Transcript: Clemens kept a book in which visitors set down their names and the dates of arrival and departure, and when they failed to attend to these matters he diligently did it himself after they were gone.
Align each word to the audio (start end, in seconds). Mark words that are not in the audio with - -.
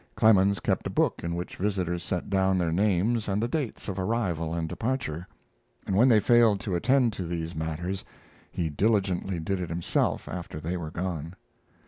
Clemens 0.15 0.59
kept 0.59 0.87
a 0.87 0.89
book 0.89 1.21
in 1.23 1.35
which 1.35 1.57
visitors 1.57 2.01
set 2.03 2.27
down 2.27 2.57
their 2.57 2.71
names 2.71 3.27
and 3.29 3.39
the 3.39 3.47
dates 3.47 3.87
of 3.87 3.99
arrival 3.99 4.51
and 4.51 4.67
departure, 4.67 5.27
and 5.85 5.95
when 5.95 6.09
they 6.09 6.19
failed 6.19 6.59
to 6.61 6.73
attend 6.73 7.13
to 7.13 7.23
these 7.23 7.53
matters 7.53 8.03
he 8.51 8.67
diligently 8.67 9.39
did 9.39 9.61
it 9.61 9.69
himself 9.69 10.27
after 10.27 10.59
they 10.59 10.75
were 10.75 10.89
gone. 10.89 11.35